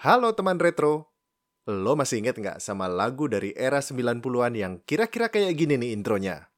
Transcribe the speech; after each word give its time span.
Halo 0.00 0.32
teman 0.32 0.56
retro, 0.56 1.12
lo 1.68 1.92
masih 1.92 2.24
inget 2.24 2.40
nggak 2.40 2.56
sama 2.64 2.88
lagu 2.88 3.28
dari 3.28 3.52
era 3.52 3.84
90-an 3.84 4.56
yang 4.56 4.80
kira-kira 4.80 5.28
kayak 5.28 5.52
gini 5.52 5.76
nih 5.76 5.92
intronya? 5.92 6.48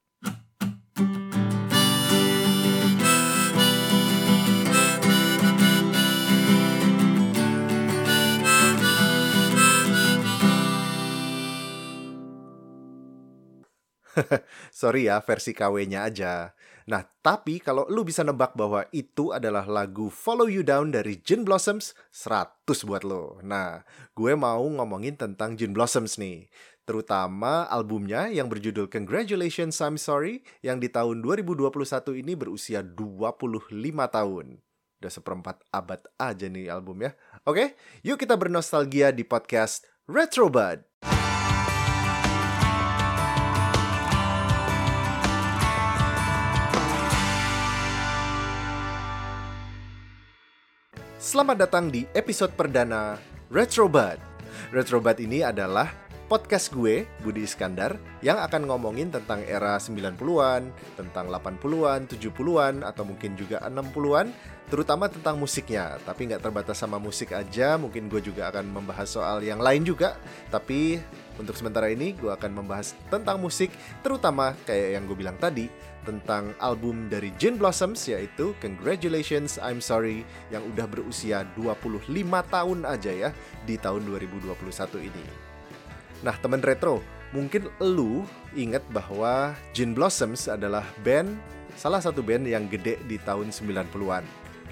Sorry 14.71 15.11
ya, 15.11 15.19
versi 15.19 15.51
KW-nya 15.51 16.07
aja. 16.07 16.55
Nah, 16.91 17.07
tapi 17.23 17.63
kalau 17.63 17.87
lu 17.87 18.03
bisa 18.03 18.27
nebak 18.27 18.59
bahwa 18.59 18.87
itu 18.91 19.31
adalah 19.31 19.67
lagu 19.67 20.11
Follow 20.11 20.51
You 20.51 20.67
Down 20.67 20.91
dari 20.91 21.19
Gin 21.23 21.47
Blossoms, 21.47 21.95
100 22.11 22.87
buat 22.89 23.03
lo. 23.07 23.39
Nah, 23.47 23.87
gue 24.15 24.33
mau 24.35 24.63
ngomongin 24.67 25.15
tentang 25.15 25.55
Gin 25.55 25.71
Blossoms 25.71 26.19
nih. 26.19 26.51
Terutama 26.83 27.71
albumnya 27.71 28.27
yang 28.27 28.51
berjudul 28.51 28.91
Congratulations 28.91 29.79
I'm 29.79 29.95
Sorry 29.95 30.43
yang 30.67 30.83
di 30.83 30.91
tahun 30.91 31.23
2021 31.23 31.71
ini 32.19 32.35
berusia 32.35 32.83
25 32.83 33.71
tahun. 34.11 34.59
Udah 34.99 35.11
seperempat 35.11 35.63
abad 35.71 36.03
aja 36.19 36.47
nih 36.51 36.67
albumnya. 36.71 37.15
Oke, 37.47 37.79
yuk 38.03 38.19
kita 38.19 38.35
bernostalgia 38.35 39.15
di 39.15 39.23
podcast 39.23 39.87
Retrobud. 40.11 40.92
Selamat 51.23 51.55
datang 51.55 51.87
di 51.87 52.03
episode 52.19 52.51
perdana 52.51 53.15
Retrobud. 53.47 54.19
Retrobud 54.75 55.15
ini 55.23 55.39
adalah 55.39 56.02
podcast 56.33 56.73
gue, 56.73 57.05
Budi 57.21 57.45
Iskandar, 57.45 58.01
yang 58.25 58.41
akan 58.41 58.65
ngomongin 58.65 59.13
tentang 59.13 59.45
era 59.45 59.77
90-an, 59.77 60.73
tentang 60.97 61.29
80-an, 61.29 62.09
70-an, 62.09 62.89
atau 62.89 63.05
mungkin 63.05 63.37
juga 63.37 63.61
60-an, 63.69 64.33
terutama 64.73 65.13
tentang 65.13 65.37
musiknya. 65.37 66.01
Tapi 66.01 66.33
nggak 66.33 66.41
terbatas 66.41 66.81
sama 66.81 66.97
musik 66.97 67.37
aja, 67.37 67.77
mungkin 67.77 68.09
gue 68.09 68.25
juga 68.25 68.49
akan 68.49 68.65
membahas 68.65 69.13
soal 69.13 69.45
yang 69.45 69.61
lain 69.61 69.85
juga. 69.85 70.17
Tapi 70.49 71.05
untuk 71.37 71.53
sementara 71.53 71.93
ini 71.93 72.17
gue 72.17 72.33
akan 72.33 72.65
membahas 72.65 72.97
tentang 73.13 73.37
musik, 73.37 73.69
terutama 74.01 74.57
kayak 74.65 74.89
yang 74.97 75.05
gue 75.05 75.17
bilang 75.21 75.37
tadi, 75.37 75.69
tentang 76.09 76.57
album 76.65 77.13
dari 77.13 77.29
Gin 77.37 77.61
Blossoms 77.61 78.09
yaitu 78.09 78.57
Congratulations 78.65 79.61
I'm 79.61 79.85
Sorry 79.85 80.25
yang 80.49 80.65
udah 80.73 80.89
berusia 80.89 81.45
25 81.61 82.09
tahun 82.49 82.79
aja 82.89 83.13
ya 83.13 83.31
di 83.69 83.77
tahun 83.77 84.09
2021 84.09 84.49
ini. 85.13 85.53
Nah, 86.23 86.39
teman 86.39 86.63
retro, 86.63 87.03
mungkin 87.35 87.67
lu 87.83 88.23
inget 88.55 88.83
bahwa 88.95 89.59
Gin 89.75 89.91
Blossoms 89.91 90.47
adalah 90.47 90.87
band 91.03 91.35
salah 91.75 91.99
satu 91.99 92.23
band 92.23 92.47
yang 92.47 92.71
gede 92.71 93.03
di 93.11 93.19
tahun 93.19 93.51
90-an. 93.51 94.23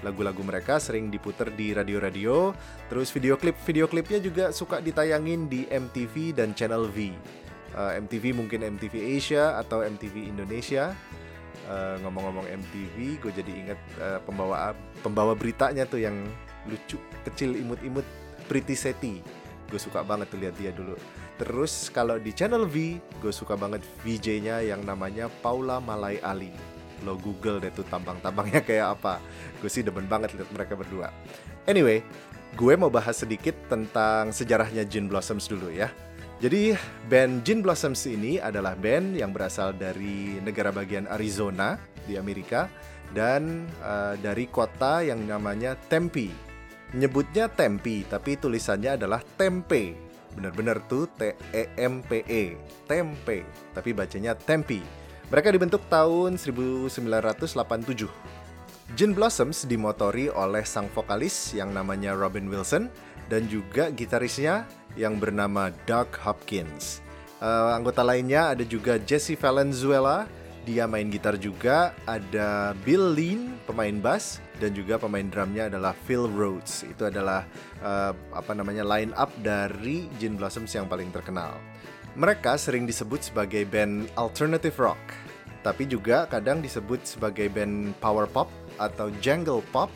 Lagu-lagu 0.01 0.41
mereka 0.41 0.81
sering 0.81 1.13
diputer 1.13 1.53
di 1.53 1.77
radio-radio, 1.77 2.55
terus 2.89 3.13
video 3.13 3.37
klip-video 3.37 3.85
klipnya 3.85 4.17
juga 4.17 4.49
suka 4.49 4.81
ditayangin 4.81 5.45
di 5.45 5.69
MTV 5.69 6.33
dan 6.33 6.57
Channel 6.57 6.89
V. 6.89 7.13
Uh, 7.71 7.93
eh, 7.95 8.01
MTV 8.01 8.33
mungkin 8.33 8.65
MTV 8.65 9.15
Asia 9.15 9.55
atau 9.55 9.79
MTV 9.79 10.27
Indonesia 10.27 10.91
eh, 11.71 11.95
ngomong-ngomong 12.03 12.43
MTV 12.51 12.95
gue 13.23 13.31
jadi 13.31 13.51
inget 13.63 13.79
uh, 13.95 14.19
pembawa 14.27 14.75
pembawa 14.99 15.31
beritanya 15.39 15.87
tuh 15.87 16.03
yang 16.03 16.19
lucu 16.67 16.99
kecil 17.23 17.55
imut-imut 17.55 18.03
Pretty 18.51 18.75
Seti 18.75 19.40
gue 19.71 19.79
suka 19.79 20.03
banget 20.03 20.27
tuh 20.27 20.39
lihat 20.43 20.55
dia 20.59 20.75
dulu. 20.75 20.99
Terus 21.39 21.87
kalau 21.87 22.19
di 22.19 22.35
channel 22.35 22.67
V 22.67 22.99
gue 23.23 23.31
suka 23.31 23.55
banget 23.55 23.79
VJ-nya 24.03 24.59
yang 24.67 24.83
namanya 24.83 25.31
Paula 25.39 25.79
Malay 25.79 26.19
Ali. 26.19 26.51
Lo 27.07 27.15
google 27.15 27.63
deh 27.63 27.71
tuh 27.71 27.87
tampang-tampangnya 27.87 28.59
kayak 28.67 28.99
apa. 28.99 29.23
Gue 29.63 29.71
sih 29.71 29.81
demen 29.81 30.05
banget 30.11 30.35
lihat 30.35 30.51
mereka 30.51 30.75
berdua. 30.75 31.09
Anyway 31.65 32.03
gue 32.59 32.73
mau 32.75 32.91
bahas 32.91 33.15
sedikit 33.15 33.55
tentang 33.71 34.35
sejarahnya 34.35 34.83
Gin 34.83 35.07
Blossoms 35.07 35.47
dulu 35.47 35.71
ya. 35.71 35.87
Jadi 36.41 36.73
band 37.07 37.45
Gin 37.47 37.63
Blossoms 37.63 38.03
ini 38.09 38.41
adalah 38.41 38.75
band 38.75 39.15
yang 39.15 39.31
berasal 39.31 39.77
dari 39.77 40.41
negara 40.41 40.73
bagian 40.73 41.07
Arizona 41.07 41.77
di 42.03 42.17
Amerika 42.17 42.65
dan 43.13 43.69
uh, 43.79 44.17
dari 44.19 44.49
kota 44.49 45.05
yang 45.05 45.23
namanya 45.23 45.77
Tempe. 45.87 46.50
Nyebutnya 46.91 47.47
Tempe 47.47 48.03
tapi 48.07 48.35
tulisannya 48.35 48.99
adalah 48.99 49.23
Tempe. 49.39 49.95
Bener-bener 50.31 50.79
tuh 50.87 51.11
T 51.11 51.35
E 51.51 51.63
Tempe, 52.87 53.43
tapi 53.75 53.91
bacanya 53.91 54.31
Tempe. 54.35 54.79
Mereka 55.31 55.51
dibentuk 55.55 55.87
tahun 55.87 56.35
1987. 56.35 58.07
Gin 58.91 59.15
Blossoms 59.15 59.63
dimotori 59.63 60.27
oleh 60.27 60.67
sang 60.67 60.91
vokalis 60.91 61.55
yang 61.55 61.71
namanya 61.71 62.11
Robin 62.11 62.51
Wilson 62.51 62.91
dan 63.31 63.47
juga 63.47 63.87
gitarisnya 63.95 64.67
yang 64.99 65.15
bernama 65.15 65.71
Doug 65.87 66.11
Hopkins. 66.19 66.99
Uh, 67.39 67.71
anggota 67.71 68.03
lainnya 68.03 68.51
ada 68.51 68.67
juga 68.67 68.99
Jesse 68.99 69.39
Valenzuela, 69.39 70.27
dia 70.67 70.83
main 70.85 71.07
gitar 71.07 71.39
juga, 71.39 71.95
ada 72.03 72.75
Bill 72.83 73.15
Lean, 73.15 73.55
pemain 73.63 73.95
bass, 74.03 74.43
dan 74.61 74.77
juga 74.77 75.01
pemain 75.01 75.25
drumnya 75.25 75.65
adalah 75.73 75.97
Phil 75.97 76.29
Rhodes. 76.29 76.85
Itu 76.85 77.09
adalah 77.09 77.49
uh, 77.81 78.13
apa 78.29 78.53
namanya 78.53 78.85
line 78.85 79.09
up 79.17 79.33
dari 79.41 80.05
Gin 80.21 80.37
Blossoms 80.37 80.69
yang 80.77 80.85
paling 80.85 81.09
terkenal. 81.09 81.57
Mereka 82.13 82.61
sering 82.61 82.85
disebut 82.85 83.33
sebagai 83.33 83.65
band 83.65 84.13
alternative 84.13 84.77
rock, 84.77 85.01
tapi 85.65 85.89
juga 85.89 86.29
kadang 86.29 86.61
disebut 86.61 87.01
sebagai 87.09 87.49
band 87.49 87.97
power 87.97 88.29
pop 88.29 88.53
atau 88.77 89.09
jungle 89.17 89.65
pop 89.73 89.89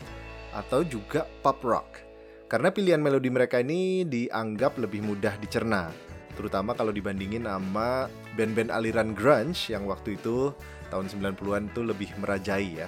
atau 0.49 0.81
juga 0.81 1.29
pop 1.45 1.61
rock. 1.61 2.01
Karena 2.49 2.73
pilihan 2.73 3.01
melodi 3.03 3.29
mereka 3.29 3.61
ini 3.61 4.07
dianggap 4.07 4.79
lebih 4.79 5.03
mudah 5.03 5.35
dicerna, 5.37 5.91
terutama 6.39 6.71
kalau 6.77 6.95
dibandingin 6.95 7.43
sama 7.43 8.07
band-band 8.39 8.71
aliran 8.71 9.11
grunge 9.11 9.73
yang 9.73 9.83
waktu 9.89 10.15
itu 10.15 10.55
tahun 10.87 11.11
90-an 11.11 11.73
itu 11.73 11.81
lebih 11.83 12.09
merajai 12.21 12.85
ya. 12.85 12.87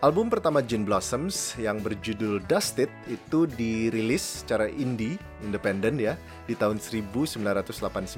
Album 0.00 0.32
pertama 0.32 0.64
Gin 0.64 0.88
Blossoms 0.88 1.52
yang 1.60 1.84
berjudul 1.84 2.40
Dusted 2.48 2.88
itu 3.04 3.44
dirilis 3.44 4.40
secara 4.40 4.64
indie, 4.64 5.20
independen 5.44 6.00
ya, 6.00 6.16
di 6.48 6.56
tahun 6.56 6.80
1989. 6.80 8.16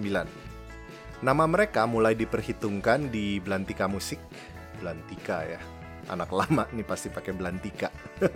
Nama 1.26 1.44
mereka 1.50 1.82
mulai 1.90 2.14
diperhitungkan 2.14 3.10
di 3.10 3.42
Belantika 3.42 3.90
Musik, 3.90 4.22
Belantika 4.78 5.42
ya, 5.42 5.58
anak 6.06 6.30
lama 6.30 6.70
nih 6.70 6.86
pasti 6.86 7.10
pakai 7.10 7.34
Belantika. 7.34 7.90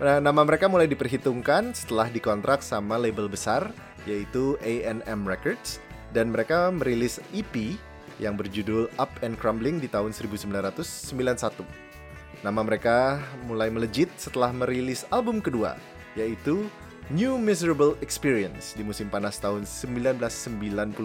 Nah, 0.00 0.16
nama 0.16 0.40
mereka 0.48 0.64
mulai 0.64 0.88
diperhitungkan 0.88 1.76
setelah 1.76 2.08
dikontrak 2.08 2.64
sama 2.64 2.96
label 2.96 3.28
besar 3.28 3.68
yaitu 4.08 4.56
A&M 4.64 5.28
Records 5.28 5.76
dan 6.16 6.32
mereka 6.32 6.72
merilis 6.72 7.20
EP 7.36 7.76
yang 8.16 8.32
berjudul 8.32 8.88
Up 8.96 9.12
and 9.20 9.36
Crumbling 9.36 9.76
di 9.76 9.92
tahun 9.92 10.16
1991. 10.16 11.89
Nama 12.40 12.64
mereka 12.64 13.20
mulai 13.44 13.68
melejit 13.68 14.08
setelah 14.16 14.48
merilis 14.48 15.04
album 15.12 15.44
kedua 15.44 15.76
yaitu 16.16 16.64
New 17.12 17.36
Miserable 17.36 18.00
Experience 18.00 18.72
di 18.72 18.80
musim 18.80 19.12
panas 19.12 19.36
tahun 19.36 19.68
1992. 19.68 20.96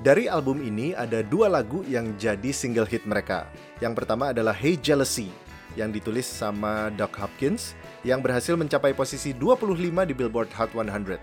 Dari 0.00 0.30
album 0.30 0.62
ini 0.62 0.94
ada 0.94 1.26
dua 1.26 1.50
lagu 1.50 1.82
yang 1.90 2.14
jadi 2.16 2.54
single 2.54 2.86
hit 2.86 3.02
mereka. 3.02 3.50
Yang 3.82 4.00
pertama 4.00 4.30
adalah 4.30 4.54
Hey 4.54 4.78
Jealousy 4.78 5.28
yang 5.74 5.90
ditulis 5.90 6.24
sama 6.24 6.88
Doc 6.94 7.18
Hopkins 7.18 7.74
yang 8.06 8.22
berhasil 8.22 8.54
mencapai 8.54 8.94
posisi 8.94 9.34
25 9.34 9.74
di 10.06 10.14
Billboard 10.14 10.54
Hot 10.54 10.70
100. 10.72 11.18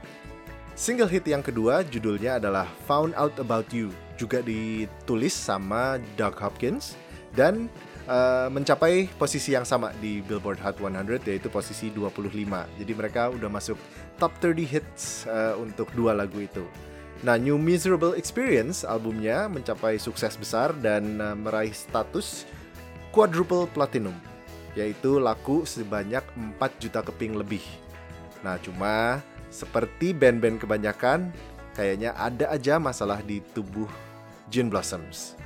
Single 0.78 1.10
hit 1.10 1.26
yang 1.26 1.42
kedua 1.42 1.82
judulnya 1.88 2.38
adalah 2.38 2.70
Found 2.86 3.18
Out 3.18 3.42
About 3.42 3.74
You, 3.74 3.90
juga 4.14 4.46
ditulis 4.46 5.34
sama 5.34 5.98
Doc 6.20 6.38
Hopkins 6.38 6.94
dan 7.34 7.66
uh, 8.08 8.48
mencapai 8.50 9.12
posisi 9.20 9.54
yang 9.54 9.68
sama 9.68 9.94
di 10.00 10.24
Billboard 10.24 10.60
Hot 10.64 10.80
100 10.80 11.28
yaitu 11.28 11.52
posisi 11.52 11.92
25. 11.94 12.34
Jadi 12.80 12.92
mereka 12.96 13.30
udah 13.30 13.52
masuk 13.52 13.78
top 14.18 14.34
30 14.42 14.64
hits 14.66 15.28
uh, 15.30 15.60
untuk 15.60 15.92
dua 15.94 16.16
lagu 16.16 16.40
itu. 16.42 16.66
Nah, 17.22 17.38
New 17.38 17.58
Miserable 17.58 18.14
Experience 18.14 18.86
albumnya 18.86 19.50
mencapai 19.50 19.98
sukses 19.98 20.38
besar 20.38 20.74
dan 20.80 21.18
uh, 21.18 21.34
meraih 21.34 21.74
status 21.74 22.48
quadruple 23.14 23.66
platinum 23.70 24.14
yaitu 24.78 25.18
laku 25.18 25.66
sebanyak 25.66 26.22
4 26.62 26.62
juta 26.78 27.02
keping 27.02 27.34
lebih. 27.34 27.66
Nah, 28.46 28.62
cuma 28.62 29.26
seperti 29.50 30.14
band-band 30.14 30.62
kebanyakan, 30.62 31.34
kayaknya 31.74 32.14
ada 32.14 32.54
aja 32.54 32.78
masalah 32.78 33.26
di 33.26 33.42
tubuh 33.58 33.90
Gin 34.54 34.70
Blossoms. 34.70 35.37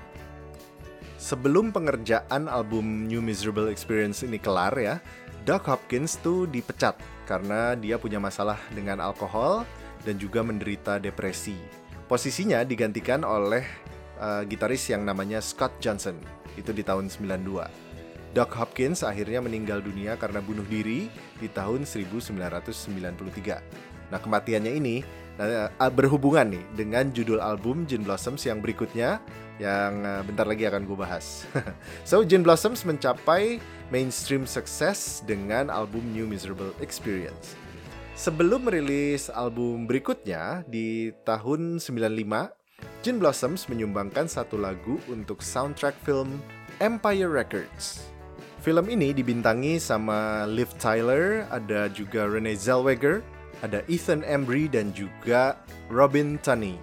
Sebelum 1.22 1.70
pengerjaan 1.70 2.50
album 2.50 3.06
New 3.06 3.22
Miserable 3.22 3.70
Experience 3.70 4.26
ini 4.26 4.42
kelar 4.42 4.74
ya, 4.74 4.98
Doug 5.46 5.62
Hopkins 5.70 6.18
tuh 6.18 6.50
dipecat 6.50 6.98
karena 7.30 7.78
dia 7.78 8.02
punya 8.02 8.18
masalah 8.18 8.58
dengan 8.74 8.98
alkohol 8.98 9.62
dan 10.02 10.18
juga 10.18 10.42
menderita 10.42 10.98
depresi. 10.98 11.54
Posisinya 12.10 12.66
digantikan 12.66 13.22
oleh 13.22 13.62
uh, 14.18 14.42
gitaris 14.50 14.90
yang 14.90 15.06
namanya 15.06 15.46
Scott 15.46 15.78
Johnson, 15.78 16.18
itu 16.58 16.74
di 16.74 16.82
tahun 16.82 17.06
92. 17.06 17.70
Doc 18.34 18.50
Hopkins 18.58 19.06
akhirnya 19.06 19.46
meninggal 19.46 19.86
dunia 19.86 20.18
karena 20.18 20.42
bunuh 20.42 20.66
diri 20.66 21.06
di 21.38 21.48
tahun 21.54 21.86
1993. 21.86 24.10
Nah, 24.10 24.18
kematiannya 24.18 24.74
ini 24.74 25.06
berhubungan 25.92 26.54
nih 26.54 26.64
dengan 26.76 27.10
judul 27.10 27.40
album 27.42 27.88
Gin 27.90 28.04
Blossoms 28.06 28.44
yang 28.46 28.60
berikutnya 28.60 29.22
yang 29.62 30.02
uh, 30.02 30.22
bentar 30.26 30.50
lagi 30.50 30.66
akan 30.66 30.90
gue 30.90 30.98
bahas. 30.98 31.46
so, 32.10 32.26
Gin 32.26 32.42
Blossoms 32.42 32.82
mencapai 32.82 33.62
mainstream 33.94 34.50
sukses 34.50 35.22
dengan 35.30 35.70
album 35.70 36.02
New 36.10 36.26
Miserable 36.26 36.74
Experience. 36.82 37.54
Sebelum 38.18 38.68
merilis 38.70 39.30
album 39.30 39.86
berikutnya 39.86 40.66
di 40.66 41.14
tahun 41.26 41.78
95, 41.78 42.54
Gin 43.06 43.18
Blossoms 43.22 43.70
menyumbangkan 43.70 44.26
satu 44.26 44.58
lagu 44.58 44.98
untuk 45.10 45.46
soundtrack 45.46 45.94
film 46.06 46.42
Empire 46.82 47.30
Records. 47.30 48.10
Film 48.62 48.94
ini 48.94 49.10
dibintangi 49.10 49.82
sama 49.82 50.46
Liv 50.46 50.70
Tyler, 50.78 51.50
ada 51.50 51.90
juga 51.90 52.30
Renee 52.30 52.54
Zellweger, 52.54 53.26
ada 53.62 53.86
Ethan 53.86 54.26
Embry 54.26 54.70
dan 54.70 54.94
juga 54.94 55.58
Robin 55.90 56.38
Tunney. 56.42 56.78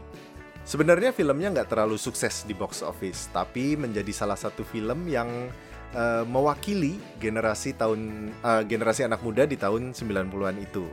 Sebenarnya 0.69 1.17
filmnya 1.17 1.49
nggak 1.51 1.73
terlalu 1.73 1.97
sukses 1.97 2.45
di 2.45 2.53
box 2.53 2.85
office, 2.85 3.33
tapi 3.33 3.73
menjadi 3.75 4.13
salah 4.13 4.37
satu 4.37 4.63
film 4.69 5.09
yang 5.09 5.49
uh, 5.97 6.25
mewakili 6.29 7.01
generasi 7.17 7.73
tahun 7.73 8.31
uh, 8.45 8.63
generasi 8.69 9.09
anak 9.09 9.25
muda 9.25 9.49
di 9.49 9.57
tahun 9.57 9.97
90-an 9.97 10.57
itu. 10.61 10.85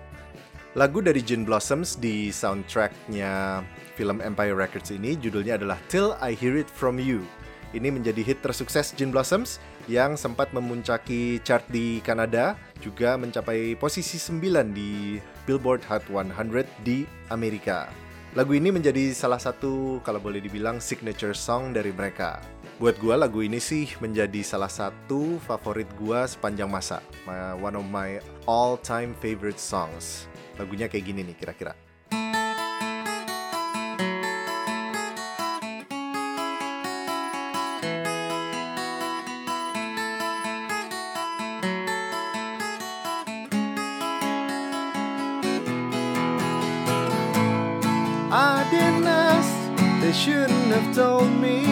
Lagu 0.75 0.99
dari 0.99 1.23
Gin 1.23 1.47
Blossoms 1.47 1.95
di 1.95 2.31
soundtracknya 2.35 3.63
film 3.95 4.19
Empire 4.19 4.55
Records 4.55 4.91
ini 4.91 5.15
judulnya 5.15 5.55
adalah 5.55 5.79
Till 5.87 6.15
I 6.19 6.35
Hear 6.35 6.59
It 6.59 6.67
From 6.67 6.99
You. 6.99 7.23
Ini 7.75 7.91
menjadi 7.91 8.23
hit 8.23 8.39
tersukses 8.39 8.95
Gin 8.95 9.11
Blossoms 9.11 9.59
yang 9.91 10.15
sempat 10.15 10.55
memuncaki 10.55 11.43
chart 11.43 11.67
di 11.67 11.99
Kanada, 11.99 12.55
juga 12.79 13.19
mencapai 13.19 13.75
posisi 13.75 14.15
9 14.15 14.71
di 14.71 15.19
Billboard 15.43 15.83
Hot 15.91 16.07
100 16.07 16.63
di 16.87 17.03
Amerika. 17.27 17.91
Lagu 18.31 18.55
ini 18.55 18.71
menjadi 18.71 19.11
salah 19.11 19.39
satu 19.43 19.99
kalau 20.07 20.23
boleh 20.23 20.39
dibilang 20.39 20.79
signature 20.79 21.35
song 21.35 21.75
dari 21.75 21.91
mereka. 21.91 22.39
Buat 22.79 22.95
gue 22.99 23.15
lagu 23.15 23.43
ini 23.43 23.59
sih 23.59 23.91
menjadi 23.99 24.39
salah 24.39 24.71
satu 24.71 25.39
favorit 25.43 25.87
gue 25.99 26.19
sepanjang 26.31 26.71
masa. 26.71 27.03
My, 27.27 27.59
one 27.59 27.75
of 27.75 27.87
my 27.91 28.23
all 28.47 28.79
time 28.79 29.11
favorite 29.19 29.59
songs. 29.59 30.31
Lagunya 30.55 30.87
kayak 30.87 31.11
gini 31.11 31.27
nih 31.27 31.35
kira-kira. 31.35 31.84
I 48.37 48.67
didn't 48.69 49.07
ask, 49.07 50.01
they 50.01 50.11
shouldn't 50.11 50.67
have 50.75 50.93
told 50.93 51.31
me. 51.39 51.63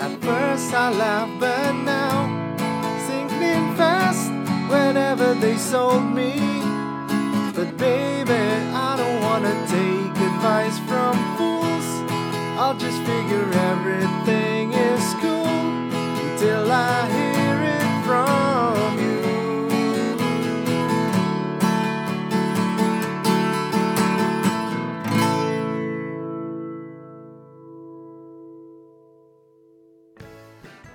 At 0.00 0.18
first 0.22 0.72
I 0.72 0.88
laughed, 0.88 1.40
but 1.40 1.72
now 1.84 2.24
sinking 3.06 3.76
fast 3.76 4.32
whenever 4.72 5.34
they 5.34 5.58
sold 5.58 6.04
me. 6.04 6.40
But 7.54 7.76
baby, 7.76 8.32
I 8.32 8.96
don't 8.96 9.20
wanna 9.20 9.52
take 9.68 10.14
advice 10.30 10.78
from 10.88 11.20
fools. 11.36 11.88
I'll 12.58 12.78
just 12.78 13.00
figure 13.02 13.46
everything 13.72 14.72
is 14.72 15.04
cool 15.20 15.52
until 16.24 16.72
I 16.72 17.01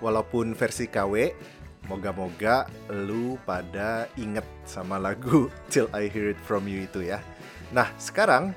walaupun 0.08 0.56
versi 0.56 0.88
KW 0.88 1.36
moga-moga 1.92 2.64
lu 2.88 3.36
pada 3.44 4.08
inget 4.16 4.48
sama 4.64 4.96
lagu 4.96 5.52
Till 5.72 5.92
I 5.92 6.08
Hear 6.08 6.32
It 6.32 6.40
From 6.48 6.64
You 6.64 6.88
itu 6.88 7.04
ya. 7.04 7.20
Nah 7.76 7.92
sekarang 8.00 8.56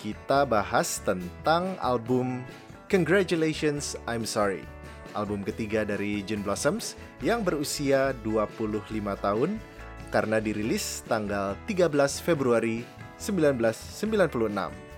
kita 0.00 0.48
bahas 0.48 1.04
tentang 1.04 1.76
album 1.84 2.40
Congratulations 2.88 4.00
I'm 4.08 4.24
Sorry. 4.24 4.64
Album 5.12 5.44
ketiga 5.44 5.84
dari 5.84 6.24
Gin 6.24 6.40
Blossoms 6.40 6.96
yang 7.20 7.44
berusia 7.44 8.16
25 8.24 8.88
tahun 9.20 9.60
karena 10.08 10.40
dirilis 10.40 11.04
tanggal 11.04 11.52
13 11.68 11.92
Februari 12.24 12.80
1996 13.20 14.88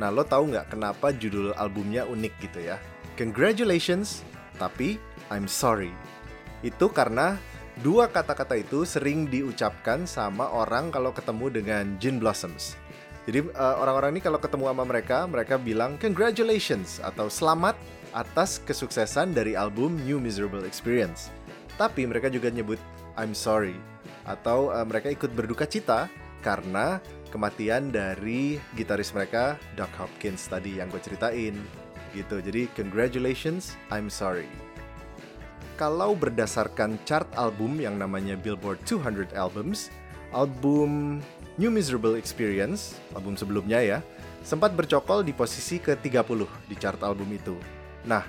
Nah 0.00 0.08
lo 0.08 0.24
tahu 0.24 0.48
nggak 0.48 0.72
kenapa 0.72 1.12
judul 1.12 1.52
albumnya 1.60 2.08
unik 2.08 2.34
gitu 2.40 2.60
ya? 2.72 2.80
Congratulations 3.20 4.24
tapi 4.56 5.00
I'm 5.32 5.48
sorry. 5.48 5.92
Itu 6.60 6.92
karena 6.92 7.40
dua 7.80 8.08
kata-kata 8.10 8.60
itu 8.60 8.84
sering 8.84 9.26
diucapkan 9.28 10.04
sama 10.04 10.50
orang 10.52 10.92
kalau 10.92 11.10
ketemu 11.10 11.46
dengan 11.48 11.84
Gin 11.96 12.20
Blossoms. 12.20 12.76
Jadi 13.22 13.54
uh, 13.54 13.76
orang-orang 13.78 14.18
ini 14.18 14.22
kalau 14.22 14.42
ketemu 14.42 14.74
sama 14.74 14.84
mereka, 14.84 15.30
mereka 15.30 15.54
bilang 15.54 15.94
congratulations 15.96 16.98
atau 16.98 17.30
selamat 17.30 17.78
atas 18.12 18.58
kesuksesan 18.66 19.30
dari 19.32 19.54
album 19.54 19.94
New 20.02 20.18
Miserable 20.18 20.66
Experience. 20.66 21.30
Tapi 21.78 22.04
mereka 22.04 22.28
juga 22.28 22.50
nyebut 22.50 22.82
I'm 23.14 23.32
sorry 23.32 23.78
atau 24.26 24.70
uh, 24.70 24.86
mereka 24.86 25.10
ikut 25.10 25.30
berduka 25.34 25.66
cita 25.66 26.06
karena 26.42 26.98
kematian 27.30 27.94
dari 27.94 28.58
gitaris 28.74 29.14
mereka 29.14 29.56
Doc 29.78 29.90
Hopkins 29.96 30.46
tadi 30.50 30.82
yang 30.82 30.90
gue 30.90 31.00
ceritain 31.00 31.54
gitu. 32.12 32.40
Jadi 32.40 32.68
congratulations 32.76 33.76
I'm 33.92 34.12
sorry. 34.12 34.48
Kalau 35.80 36.14
berdasarkan 36.14 37.00
chart 37.08 37.26
album 37.34 37.80
yang 37.80 37.96
namanya 37.96 38.38
Billboard 38.38 38.78
200 38.86 39.34
Albums 39.34 39.88
album 40.32 41.20
New 41.60 41.68
Miserable 41.68 42.16
Experience 42.16 42.96
album 43.12 43.36
sebelumnya 43.36 43.80
ya 43.80 43.98
sempat 44.44 44.72
bercokol 44.72 45.24
di 45.24 45.36
posisi 45.36 45.76
ke-30 45.80 46.48
di 46.68 46.74
chart 46.76 47.00
album 47.04 47.32
itu. 47.32 47.56
Nah 48.08 48.24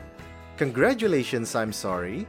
congratulations 0.60 1.52
I'm 1.56 1.72
sorry 1.72 2.28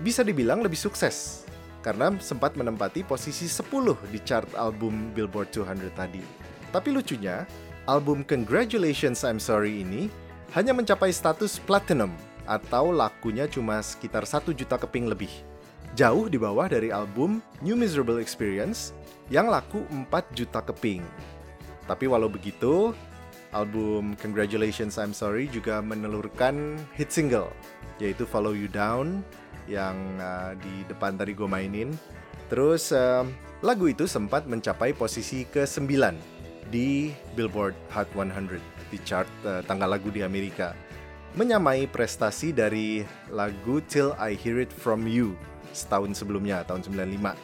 bisa 0.00 0.24
dibilang 0.26 0.64
lebih 0.64 0.78
sukses 0.78 1.44
karena 1.84 2.16
sempat 2.16 2.56
menempati 2.56 3.04
posisi 3.04 3.44
10 3.44 3.68
di 4.08 4.18
chart 4.24 4.48
album 4.56 5.12
Billboard 5.12 5.52
200 5.52 5.92
tadi. 5.92 6.24
Tapi 6.72 6.90
lucunya, 6.90 7.44
album 7.84 8.24
Congratulations 8.24 9.20
I'm 9.22 9.36
Sorry 9.36 9.84
ini 9.84 10.08
hanya 10.54 10.70
mencapai 10.70 11.10
status 11.10 11.58
platinum 11.58 12.14
atau 12.46 12.94
lakunya 12.94 13.50
cuma 13.50 13.82
sekitar 13.82 14.22
1 14.22 14.54
juta 14.54 14.78
keping 14.78 15.10
lebih. 15.10 15.30
Jauh 15.98 16.30
di 16.30 16.38
bawah 16.38 16.70
dari 16.70 16.94
album 16.94 17.42
New 17.58 17.74
Miserable 17.74 18.22
Experience 18.22 18.94
yang 19.34 19.50
laku 19.50 19.82
4 19.90 20.06
juta 20.30 20.62
keping. 20.62 21.02
Tapi 21.90 22.06
walau 22.06 22.30
begitu, 22.30 22.94
album 23.50 24.14
Congratulations 24.22 24.94
I'm 24.94 25.10
Sorry 25.10 25.50
juga 25.50 25.82
menelurkan 25.82 26.78
hit 26.94 27.10
single 27.10 27.50
yaitu 27.98 28.22
Follow 28.22 28.54
You 28.54 28.70
Down 28.70 29.26
yang 29.66 29.98
uh, 30.22 30.54
di 30.54 30.86
depan 30.86 31.18
tadi 31.18 31.34
gue 31.34 31.50
mainin. 31.50 31.90
Terus 32.46 32.94
uh, 32.94 33.26
lagu 33.58 33.90
itu 33.90 34.06
sempat 34.06 34.46
mencapai 34.46 34.94
posisi 34.94 35.50
ke-9 35.50 36.14
di 36.74 37.14
Billboard 37.38 37.78
Hot 37.94 38.10
100 38.18 38.58
di 38.90 38.98
chart 39.06 39.30
uh, 39.46 39.62
tanggal 39.62 39.94
lagu 39.94 40.10
di 40.10 40.26
Amerika. 40.26 40.74
Menyamai 41.38 41.86
prestasi 41.86 42.50
dari 42.50 43.06
lagu 43.30 43.78
Till 43.86 44.10
I 44.18 44.34
Hear 44.34 44.66
It 44.66 44.74
From 44.74 45.06
You 45.06 45.38
setahun 45.70 46.18
sebelumnya, 46.18 46.62
tahun 46.66 46.86
95. 46.86 47.34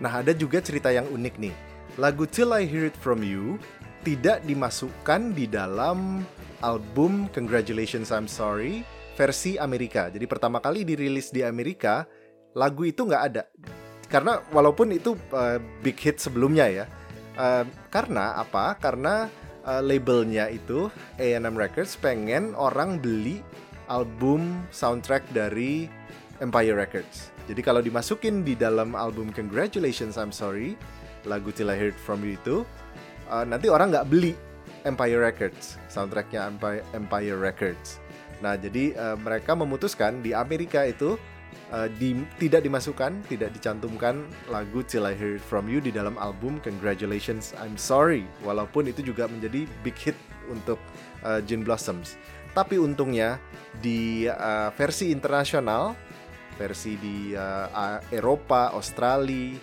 Nah, 0.00 0.12
ada 0.12 0.32
juga 0.36 0.60
cerita 0.60 0.92
yang 0.92 1.08
unik 1.08 1.34
nih. 1.40 1.54
Lagu 1.96 2.28
Till 2.28 2.52
I 2.52 2.68
Hear 2.68 2.88
It 2.88 2.96
From 3.00 3.24
You 3.24 3.56
tidak 4.04 4.44
dimasukkan 4.44 5.32
di 5.32 5.48
dalam 5.48 6.24
album 6.60 7.28
Congratulations 7.32 8.12
I'm 8.12 8.28
Sorry 8.28 8.84
versi 9.16 9.56
Amerika. 9.60 10.08
Jadi 10.08 10.24
pertama 10.24 10.60
kali 10.60 10.84
dirilis 10.84 11.32
di 11.32 11.44
Amerika, 11.44 12.08
lagu 12.56 12.84
itu 12.84 13.04
nggak 13.04 13.24
ada. 13.32 13.44
Karena 14.08 14.44
walaupun 14.52 14.92
itu 14.92 15.16
uh, 15.32 15.56
big 15.80 15.96
hit 15.96 16.20
sebelumnya 16.20 16.68
ya. 16.68 16.84
Uh, 17.36 17.64
karena 17.88 18.36
apa? 18.36 18.76
Karena 18.76 19.28
uh, 19.64 19.80
labelnya 19.80 20.52
itu 20.52 20.92
A&M 21.16 21.56
Records 21.56 21.96
pengen 21.96 22.52
orang 22.58 23.00
beli 23.00 23.40
album 23.88 24.64
soundtrack 24.72 25.24
dari 25.32 25.88
Empire 26.44 26.76
Records. 26.76 27.32
Jadi 27.50 27.60
kalau 27.60 27.82
dimasukin 27.82 28.46
di 28.46 28.54
dalam 28.54 28.94
album 28.94 29.34
Congratulations 29.34 30.14
I'm 30.16 30.30
Sorry, 30.30 30.78
lagu 31.26 31.54
Till 31.54 31.70
I 31.70 31.78
Heard 31.78 31.98
From 31.98 32.22
You 32.22 32.38
itu 32.38 32.56
uh, 33.30 33.44
nanti 33.46 33.70
orang 33.70 33.94
nggak 33.94 34.08
beli 34.10 34.34
Empire 34.82 35.22
Records 35.22 35.78
soundtracknya 35.86 36.50
Empire, 36.94 37.38
Records 37.38 38.02
nah 38.42 38.58
jadi 38.58 38.94
uh, 38.98 39.16
mereka 39.18 39.54
memutuskan 39.54 40.18
di 40.18 40.34
Amerika 40.34 40.82
itu 40.82 41.14
uh, 41.70 41.88
di, 41.98 42.18
tidak 42.38 42.64
dimasukkan 42.66 43.24
tidak 43.28 43.50
dicantumkan 43.56 44.26
lagu 44.48 44.80
Till 44.86 45.08
I 45.08 45.14
Heard 45.16 45.42
From 45.42 45.68
You 45.68 45.78
di 45.78 45.94
dalam 45.94 46.16
album 46.20 46.58
Congratulations 46.64 47.56
I'm 47.60 47.76
Sorry 47.80 48.28
walaupun 48.46 48.88
itu 48.88 49.00
juga 49.02 49.28
menjadi 49.28 49.68
big 49.86 49.96
hit 49.96 50.18
untuk 50.50 50.80
uh, 51.22 51.38
Gin 51.44 51.62
Blossoms 51.62 52.18
tapi 52.52 52.76
untungnya 52.76 53.40
di 53.80 54.28
uh, 54.28 54.68
versi 54.76 55.08
internasional, 55.08 55.96
versi 56.60 57.00
di 57.00 57.32
uh, 57.32 57.96
Eropa, 58.12 58.76
Australia, 58.76 59.56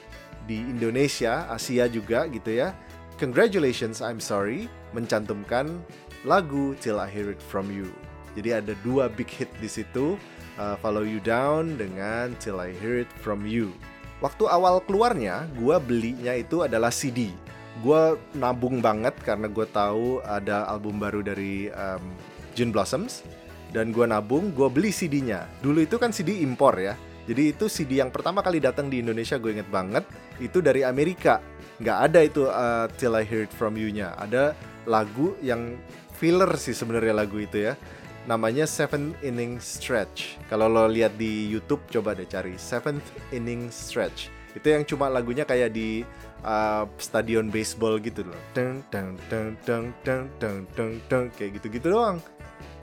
di 0.49 0.57
Indonesia, 0.57 1.45
Asia 1.53 1.85
juga 1.85 2.25
gitu 2.25 2.49
ya. 2.49 2.73
Congratulations, 3.21 4.01
I'm 4.01 4.17
sorry 4.17 4.65
mencantumkan 4.97 5.85
lagu 6.25 6.73
Till 6.81 6.97
I 6.97 7.05
Hear 7.05 7.29
It 7.29 7.41
From 7.45 7.69
You. 7.69 7.93
Jadi 8.33 8.49
ada 8.57 8.73
dua 8.81 9.05
big 9.05 9.29
hit 9.29 9.49
di 9.61 9.69
situ, 9.69 10.17
uh, 10.59 10.75
Follow 10.83 11.07
You 11.07 11.23
Down 11.23 11.79
dengan 11.79 12.35
Till 12.37 12.59
I 12.59 12.75
Hear 12.75 13.07
It 13.07 13.11
From 13.23 13.47
You. 13.47 13.71
Waktu 14.19 14.51
awal 14.51 14.83
keluarnya, 14.83 15.47
gue 15.55 15.79
belinya 15.79 16.35
itu 16.35 16.67
adalah 16.67 16.91
CD. 16.91 17.31
Gue 17.79 18.19
nabung 18.35 18.83
banget 18.83 19.15
karena 19.23 19.47
gue 19.47 19.63
tahu 19.71 20.19
ada 20.27 20.67
album 20.67 20.99
baru 20.99 21.23
dari 21.23 21.71
um, 21.71 22.03
June 22.51 22.75
Blossoms 22.75 23.23
dan 23.71 23.95
gue 23.95 24.03
nabung, 24.03 24.51
gue 24.51 24.67
beli 24.67 24.91
CD-nya. 24.91 25.47
Dulu 25.63 25.87
itu 25.87 25.95
kan 25.95 26.11
CD 26.11 26.43
impor 26.43 26.75
ya. 26.75 26.99
Jadi 27.29 27.55
itu 27.55 27.71
CD 27.71 28.03
yang 28.03 28.11
pertama 28.11 28.43
kali 28.43 28.59
datang 28.59 28.91
di 28.91 28.99
Indonesia 28.99 29.39
gue 29.39 29.55
inget 29.55 29.69
banget 29.71 30.03
itu 30.43 30.59
dari 30.59 30.83
Amerika. 30.83 31.39
Nggak 31.79 31.97
ada 32.11 32.19
itu 32.25 32.43
uh, 32.49 32.91
Till 32.99 33.15
I 33.15 33.23
Heard 33.23 33.53
From 33.55 33.79
You-nya. 33.79 34.17
Ada 34.19 34.57
lagu 34.83 35.37
yang 35.39 35.79
filler 36.19 36.51
sih 36.59 36.75
sebenarnya 36.75 37.15
lagu 37.15 37.39
itu 37.39 37.71
ya. 37.71 37.79
Namanya 38.27 38.67
Seventh 38.67 39.19
Inning 39.21 39.61
Stretch. 39.61 40.41
Kalau 40.51 40.67
lo 40.67 40.89
lihat 40.89 41.15
di 41.15 41.47
YouTube 41.47 41.85
coba 41.87 42.17
deh 42.17 42.27
cari 42.27 42.57
Seventh 42.59 43.05
Inning 43.31 43.71
Stretch. 43.71 44.27
Itu 44.57 44.67
yang 44.73 44.83
cuma 44.83 45.07
lagunya 45.07 45.45
kayak 45.45 45.71
di 45.71 46.01
uh, 46.43 46.83
stadion 46.99 47.47
baseball 47.53 48.01
gitu 48.01 48.27
loh. 48.27 48.39
Deng 48.51 48.83
deng 48.91 49.15
deng 49.31 49.55
deng 49.63 49.93
deng 50.03 50.27
deng 50.41 50.57
deng 50.75 50.91
deng 51.07 51.25
kayak 51.37 51.61
gitu-gitu 51.61 51.93
doang 51.95 52.19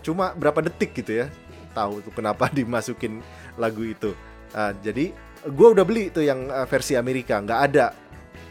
cuma 0.06 0.30
berapa 0.38 0.62
detik 0.62 0.94
gitu 1.02 1.18
ya 1.18 1.26
tahu 1.74 1.98
tuh 1.98 2.14
kenapa 2.14 2.46
dimasukin 2.56 3.18
lagu 3.58 3.82
itu 3.82 4.14
uh, 4.54 4.70
jadi 4.78 5.10
gue 5.42 5.68
udah 5.74 5.82
beli 5.82 6.14
tuh 6.14 6.22
yang 6.22 6.46
uh, 6.46 6.62
versi 6.70 6.94
Amerika 6.94 7.42
nggak 7.42 7.60
ada 7.74 7.90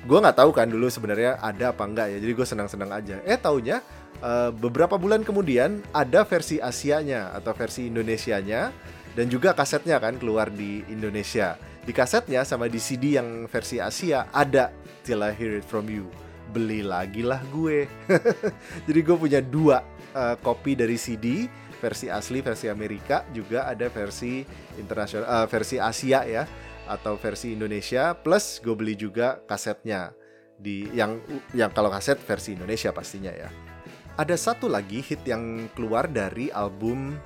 gue 0.04 0.18
nggak 0.20 0.36
tahu 0.36 0.52
kan 0.52 0.68
dulu 0.68 0.92
sebenarnya 0.92 1.40
ada 1.40 1.72
apa 1.72 1.88
enggak 1.88 2.12
ya 2.12 2.18
jadi 2.20 2.32
gue 2.36 2.46
senang-senang 2.46 2.92
aja 2.92 3.24
eh 3.24 3.40
taunya 3.40 3.80
uh, 4.22 4.52
beberapa 4.54 4.96
bulan 4.96 5.24
kemudian 5.26 5.84
ada 5.92 6.24
versi 6.24 6.62
Asianya 6.62 7.34
atau 7.36 7.52
versi 7.56 7.88
Indonesianya 7.90 8.72
dan 9.16 9.32
juga 9.32 9.56
kasetnya 9.56 9.98
kan 9.98 10.20
keluar 10.20 10.52
di 10.52 10.84
Indonesia. 10.92 11.56
Di 11.86 11.94
kasetnya 11.96 12.44
sama 12.44 12.68
di 12.68 12.82
CD 12.82 13.16
yang 13.16 13.48
versi 13.48 13.80
Asia 13.80 14.28
ada 14.34 14.74
Till 15.06 15.22
I 15.22 15.32
Hear 15.32 15.62
It 15.62 15.66
From 15.66 15.88
You. 15.88 16.10
Beli 16.52 16.82
lagi 16.82 17.22
lah 17.22 17.40
gue. 17.54 17.86
Jadi 18.90 19.00
gue 19.00 19.18
punya 19.18 19.40
dua 19.40 19.82
uh, 20.14 20.36
dari 20.76 20.98
CD 21.00 21.48
versi 21.78 22.08
asli 22.10 22.40
versi 22.42 22.72
Amerika 22.72 23.28
juga 23.30 23.68
ada 23.68 23.92
versi 23.92 24.42
internasional 24.80 25.28
uh, 25.28 25.46
versi 25.46 25.78
Asia 25.78 26.24
ya 26.26 26.44
atau 26.86 27.18
versi 27.18 27.54
Indonesia 27.54 28.14
plus 28.16 28.62
gue 28.64 28.74
beli 28.74 28.96
juga 28.98 29.42
kasetnya 29.46 30.14
di 30.56 30.88
yang 30.96 31.20
yang 31.52 31.70
kalau 31.76 31.92
kaset 31.92 32.16
versi 32.18 32.56
Indonesia 32.56 32.96
pastinya 32.96 33.34
ya 33.34 33.75
ada 34.16 34.40
satu 34.40 34.72
lagi 34.72 35.04
hit 35.04 35.20
yang 35.28 35.68
keluar 35.76 36.08
dari 36.08 36.48
album 36.56 37.20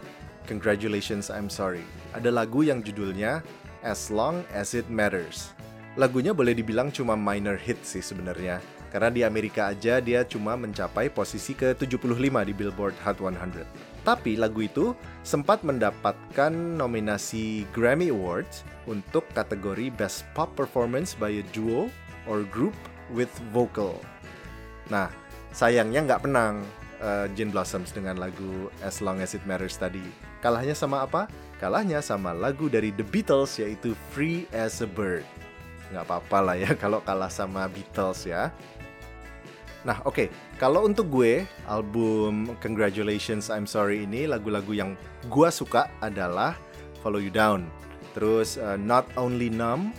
Congratulations 0.49 1.29
I'm 1.29 1.45
Sorry 1.45 1.85
ada 2.17 2.33
lagu 2.33 2.65
yang 2.65 2.81
judulnya 2.81 3.45
As 3.85 4.09
Long 4.09 4.41
As 4.49 4.73
It 4.73 4.89
Matters 4.89 5.53
lagunya 5.93 6.33
boleh 6.33 6.57
dibilang 6.57 6.89
cuma 6.89 7.13
minor 7.13 7.61
hit 7.61 7.77
sih 7.85 8.01
sebenarnya 8.01 8.57
karena 8.89 9.13
di 9.13 9.21
Amerika 9.21 9.69
aja 9.69 10.01
dia 10.01 10.25
cuma 10.25 10.57
mencapai 10.57 11.13
posisi 11.13 11.53
ke-75 11.53 12.25
di 12.41 12.53
Billboard 12.57 12.97
Hot 13.05 13.21
100. 13.21 13.61
Tapi 14.01 14.33
lagu 14.33 14.65
itu 14.65 14.97
sempat 15.21 15.61
mendapatkan 15.61 16.49
nominasi 16.49 17.69
Grammy 17.69 18.09
Awards 18.09 18.65
untuk 18.89 19.29
kategori 19.37 19.93
Best 19.93 20.25
Pop 20.33 20.57
Performance 20.57 21.13
by 21.13 21.37
a 21.37 21.45
Duo 21.53 21.93
or 22.25 22.41
Group 22.49 22.73
with 23.13 23.29
Vocal. 23.53 24.01
Nah, 24.89 25.13
sayangnya 25.53 26.09
nggak 26.09 26.25
penang 26.25 26.65
uh, 27.03 27.27
Blossoms 27.51 27.91
dengan 27.91 28.19
lagu 28.19 28.67
As 28.83 28.99
Long 29.03 29.19
As 29.23 29.35
It 29.35 29.43
Matters 29.43 29.75
tadi. 29.75 30.03
Kalahnya 30.39 30.75
sama 30.75 31.03
apa? 31.03 31.27
Kalahnya 31.59 31.99
sama 31.99 32.31
lagu 32.31 32.71
dari 32.71 32.95
The 32.95 33.03
Beatles 33.03 33.59
yaitu 33.59 33.95
Free 34.15 34.47
As 34.55 34.79
a 34.79 34.87
Bird. 34.87 35.27
Nggak 35.91 36.05
apa-apa 36.05 36.37
lah 36.39 36.55
ya 36.55 36.71
kalau 36.83 37.03
kalah 37.03 37.31
sama 37.31 37.67
Beatles 37.67 38.23
ya. 38.27 38.53
Nah, 39.87 40.03
oke. 40.03 40.15
Okay. 40.15 40.27
Kalau 40.59 40.83
untuk 40.83 41.07
gue, 41.07 41.47
album 41.71 42.51
Congratulations 42.59 43.47
I'm 43.47 43.63
Sorry 43.63 44.03
ini 44.03 44.27
lagu-lagu 44.27 44.75
yang 44.75 44.99
gue 45.31 45.47
suka 45.47 45.87
adalah 46.03 46.59
Follow 46.99 47.23
You 47.23 47.31
Down, 47.31 47.71
terus 48.11 48.59
uh, 48.59 48.75
Not 48.75 49.07
Only 49.15 49.47
Numb, 49.47 49.95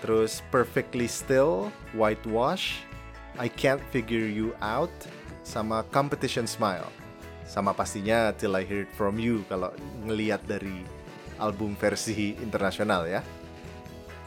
terus 0.00 0.40
Perfectly 0.48 1.04
Still, 1.04 1.68
Whitewash, 1.92 2.88
I 3.36 3.52
Can't 3.52 3.84
Figure 3.92 4.24
You 4.24 4.56
Out, 4.64 4.92
sama 5.42 5.82
Competition 5.90 6.46
Smile. 6.46 6.86
Sama 7.46 7.74
pastinya 7.74 8.30
Till 8.34 8.54
I 8.54 8.64
Hear 8.64 8.86
It 8.86 8.92
From 8.94 9.18
You 9.18 9.42
kalau 9.50 9.74
ngeliat 10.06 10.46
dari 10.46 10.86
album 11.42 11.74
versi 11.74 12.38
internasional 12.38 13.04
ya. 13.10 13.20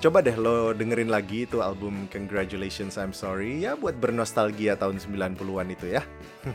Coba 0.04 0.20
deh 0.20 0.36
lo 0.36 0.76
dengerin 0.76 1.08
lagi 1.08 1.48
itu 1.48 1.64
album 1.64 2.12
Congratulations 2.12 3.00
I'm 3.00 3.16
Sorry 3.16 3.64
ya 3.64 3.80
buat 3.80 3.96
bernostalgia 3.98 4.76
tahun 4.76 5.00
90-an 5.00 5.68
itu 5.72 5.96
ya. 5.96 6.04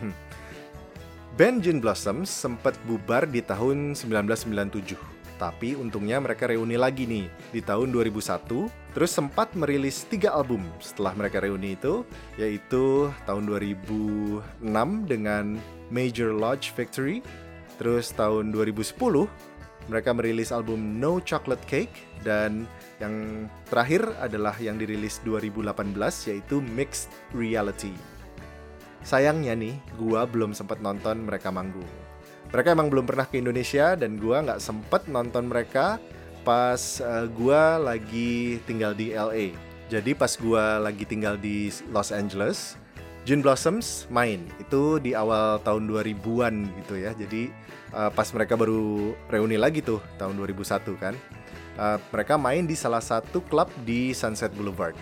Band 1.40 1.64
Gin 1.64 1.80
Blossoms 1.80 2.28
sempat 2.28 2.76
bubar 2.84 3.24
di 3.24 3.40
tahun 3.40 3.96
1997. 3.96 5.19
Tapi 5.40 5.72
untungnya 5.72 6.20
mereka 6.20 6.44
reuni 6.44 6.76
lagi 6.76 7.08
nih 7.08 7.32
di 7.48 7.64
tahun 7.64 7.88
2001 7.96 8.92
Terus 8.92 9.08
sempat 9.08 9.56
merilis 9.56 10.04
tiga 10.04 10.36
album 10.36 10.68
setelah 10.84 11.16
mereka 11.16 11.40
reuni 11.40 11.80
itu 11.80 12.04
Yaitu 12.36 13.08
tahun 13.24 13.48
2006 13.48 14.60
dengan 15.08 15.56
Major 15.88 16.36
Lodge 16.36 16.76
Victory 16.76 17.24
Terus 17.80 18.12
tahun 18.12 18.52
2010 18.52 19.00
mereka 19.88 20.14
merilis 20.14 20.54
album 20.54 21.02
No 21.02 21.18
Chocolate 21.18 21.66
Cake 21.66 22.06
dan 22.22 22.68
yang 23.02 23.48
terakhir 23.66 24.06
adalah 24.22 24.54
yang 24.62 24.78
dirilis 24.78 25.18
2018 25.26 25.74
yaitu 26.30 26.62
Mixed 26.62 27.10
Reality. 27.34 27.90
Sayangnya 29.00 29.56
nih, 29.56 29.74
gua 29.96 30.28
belum 30.28 30.52
sempat 30.52 30.78
nonton 30.78 31.24
mereka 31.24 31.48
manggung. 31.48 31.88
Mereka 32.50 32.74
emang 32.74 32.90
belum 32.90 33.06
pernah 33.06 33.26
ke 33.26 33.38
Indonesia 33.38 33.94
dan 33.94 34.18
gua 34.18 34.42
nggak 34.42 34.62
sempet 34.62 35.06
nonton 35.06 35.46
mereka 35.46 36.02
pas 36.42 36.98
uh, 37.02 37.30
gua 37.30 37.78
lagi 37.78 38.58
tinggal 38.66 38.94
di 38.94 39.14
LA. 39.14 39.54
Jadi 39.90 40.14
pas 40.14 40.30
gua 40.38 40.78
lagi 40.82 41.02
tinggal 41.06 41.38
di 41.38 41.70
Los 41.90 42.10
Angeles, 42.10 42.74
June 43.22 43.42
Blossoms 43.42 44.10
main 44.10 44.42
itu 44.58 44.98
di 44.98 45.14
awal 45.14 45.62
tahun 45.62 45.86
2000-an 45.86 46.54
gitu 46.82 46.94
ya. 46.98 47.14
Jadi 47.14 47.50
uh, 47.94 48.10
pas 48.10 48.26
mereka 48.34 48.58
baru 48.58 49.14
reuni 49.30 49.54
lagi 49.54 49.82
tuh 49.82 50.02
tahun 50.18 50.34
2001 50.38 50.98
kan 50.98 51.14
uh, 51.80 51.98
mereka 52.10 52.34
main 52.36 52.68
di 52.68 52.76
salah 52.76 53.02
satu 53.02 53.40
klub 53.46 53.72
di 53.86 54.12
Sunset 54.12 54.52
Boulevard. 54.52 54.96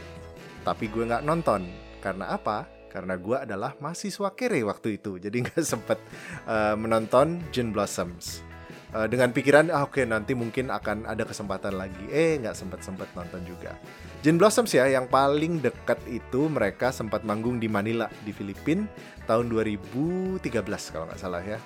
Tapi 0.62 0.86
gue 0.90 1.06
nggak 1.06 1.24
nonton. 1.24 1.64
Karena 1.98 2.30
apa? 2.34 2.77
Karena 2.88 3.14
gue 3.20 3.36
adalah 3.36 3.76
mahasiswa 3.78 4.32
kere 4.34 4.64
waktu 4.64 4.98
itu. 4.98 5.20
Jadi 5.20 5.36
nggak 5.44 5.62
sempet 5.62 6.00
uh, 6.48 6.74
menonton 6.74 7.44
June 7.54 7.70
Blossoms. 7.70 8.42
Uh, 8.88 9.04
dengan 9.04 9.28
pikiran, 9.36 9.68
ah, 9.68 9.84
oke 9.84 10.00
okay, 10.00 10.04
nanti 10.08 10.32
mungkin 10.32 10.72
akan 10.72 11.04
ada 11.04 11.28
kesempatan 11.28 11.76
lagi. 11.76 12.08
Eh, 12.08 12.40
nggak 12.40 12.56
sempet-sempet 12.56 13.12
nonton 13.12 13.44
juga. 13.44 13.76
Jin 14.24 14.40
Blossoms 14.40 14.72
ya, 14.72 14.88
yang 14.88 15.12
paling 15.12 15.60
dekat 15.60 16.00
itu 16.08 16.48
mereka 16.48 16.88
sempat 16.88 17.20
manggung 17.20 17.60
di 17.60 17.68
Manila, 17.68 18.08
di 18.24 18.32
Filipina 18.32 18.88
tahun 19.28 19.52
2013 19.52 20.40
kalau 20.88 21.04
nggak 21.04 21.20
salah 21.20 21.44
ya. 21.44 21.60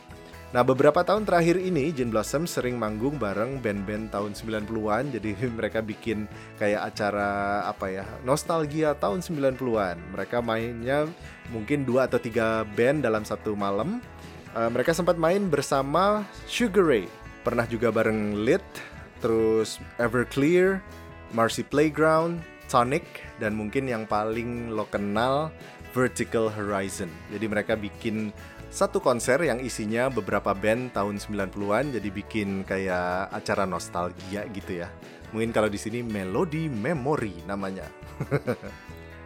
Nah, 0.53 0.61
beberapa 0.61 1.01
tahun 1.01 1.25
terakhir 1.25 1.57
ini 1.57 1.97
Jin 1.97 2.13
Blossom 2.13 2.45
sering 2.45 2.77
manggung 2.77 3.17
bareng 3.17 3.65
band-band 3.65 4.13
tahun 4.13 4.37
90-an. 4.37 5.09
Jadi 5.17 5.33
mereka 5.59 5.81
bikin 5.81 6.29
kayak 6.61 6.93
acara 6.93 7.65
apa 7.65 7.89
ya? 7.89 8.05
Nostalgia 8.21 8.93
tahun 8.93 9.25
90-an. 9.25 9.97
Mereka 10.13 10.45
mainnya 10.45 11.09
mungkin 11.49 11.89
dua 11.89 12.05
atau 12.05 12.21
tiga 12.21 12.69
band 12.77 13.01
dalam 13.01 13.25
satu 13.25 13.57
malam. 13.57 14.05
Uh, 14.53 14.69
mereka 14.69 14.93
sempat 14.93 15.17
main 15.17 15.49
bersama 15.49 16.29
Sugar 16.45 16.85
Ray. 16.85 17.09
Pernah 17.49 17.65
juga 17.65 17.89
bareng 17.89 18.45
Lit, 18.45 18.63
terus 19.25 19.81
Everclear, 19.97 20.85
Marcy 21.33 21.65
Playground, 21.65 22.45
Tonic 22.69 23.09
dan 23.41 23.57
mungkin 23.57 23.89
yang 23.89 24.05
paling 24.05 24.69
lo 24.69 24.85
kenal 24.93 25.49
Vertical 25.93 26.49
Horizon. 26.49 27.09
Jadi 27.33 27.45
mereka 27.49 27.77
bikin 27.77 28.33
satu 28.73 29.05
konser 29.05 29.37
yang 29.45 29.61
isinya 29.61 30.09
beberapa 30.09 30.57
band 30.57 30.97
tahun 30.97 31.21
90-an 31.21 31.93
jadi 31.93 32.09
bikin 32.09 32.65
kayak 32.65 33.29
acara 33.29 33.69
nostalgia 33.69 34.49
gitu 34.49 34.81
ya. 34.81 34.89
Mungkin 35.37 35.53
kalau 35.53 35.69
di 35.69 35.77
sini 35.77 36.01
Melody 36.01 36.73
Memory 36.73 37.45
namanya. 37.45 37.85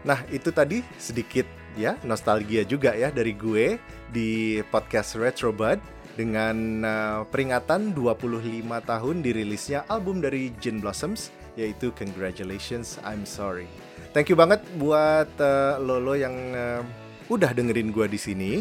nah, 0.09 0.19
itu 0.35 0.51
tadi 0.51 0.83
sedikit 0.99 1.47
ya 1.79 1.95
nostalgia 2.03 2.67
juga 2.67 2.99
ya 2.99 3.15
dari 3.15 3.39
gue 3.39 3.79
di 4.11 4.59
podcast 4.67 5.15
Retrobud 5.15 5.79
dengan 6.19 6.83
uh, 6.83 7.23
peringatan 7.31 7.95
25 7.95 8.67
tahun 8.67 9.17
dirilisnya 9.23 9.87
album 9.87 10.19
dari 10.19 10.51
Gin 10.59 10.83
Blossoms 10.83 11.31
yaitu 11.55 11.95
Congratulations 11.95 12.99
I'm 13.07 13.23
Sorry. 13.23 13.71
Thank 14.11 14.27
you 14.27 14.35
banget 14.35 14.59
buat 14.75 15.31
uh, 15.39 15.79
Lolo 15.79 16.19
yang 16.19 16.35
uh, 16.51 16.83
udah 17.31 17.55
dengerin 17.55 17.95
gue 17.95 18.07
di 18.11 18.19
sini 18.19 18.53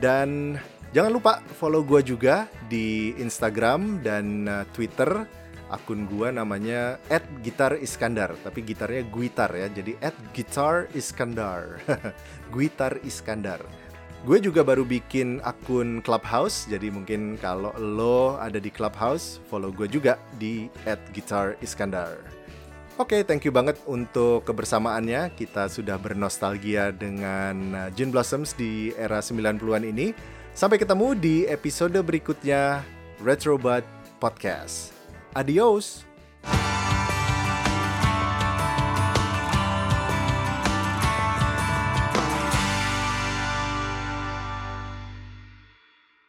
dan 0.00 0.56
jangan 0.96 1.12
lupa 1.12 1.32
follow 1.60 1.84
gue 1.84 2.00
juga 2.00 2.48
di 2.66 3.12
Instagram 3.20 4.00
dan 4.00 4.48
uh, 4.48 4.64
Twitter. 4.72 5.28
Akun 5.70 6.10
gue 6.10 6.34
namanya 6.34 6.98
@gitariskandar 7.46 8.34
tapi 8.42 8.66
gitarnya 8.66 9.06
guitar 9.06 9.54
ya. 9.54 9.70
Jadi 9.70 9.94
@gitariskandar 10.34 11.78
guitar 12.56 12.98
iskandar. 13.06 13.62
Gue 14.26 14.42
juga 14.42 14.66
baru 14.66 14.82
bikin 14.82 15.38
akun 15.46 16.02
clubhouse 16.02 16.66
jadi 16.66 16.90
mungkin 16.90 17.38
kalau 17.38 17.70
lo 17.78 18.34
ada 18.42 18.58
di 18.58 18.68
clubhouse 18.68 19.38
follow 19.46 19.70
gue 19.70 19.86
juga 19.86 20.18
di 20.42 20.66
@gitariskandar 21.14 22.39
Oke, 23.00 23.16
okay, 23.16 23.22
thank 23.24 23.48
you 23.48 23.52
banget 23.56 23.80
untuk 23.88 24.44
kebersamaannya. 24.44 25.32
Kita 25.32 25.72
sudah 25.72 25.96
bernostalgia 25.96 26.92
dengan 26.92 27.88
June 27.96 28.12
uh, 28.12 28.20
Blossoms 28.20 28.52
di 28.52 28.92
era 28.92 29.24
90-an 29.24 29.88
ini. 29.88 30.12
Sampai 30.52 30.76
ketemu 30.76 31.16
di 31.16 31.48
episode 31.48 31.96
berikutnya 31.96 32.84
Retrobot 33.24 33.88
Podcast. 34.20 34.92
Adios! 35.32 36.09